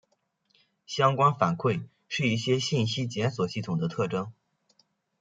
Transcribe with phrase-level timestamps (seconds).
[0.87, 4.33] 相关反馈是一些信息检索系统的特征。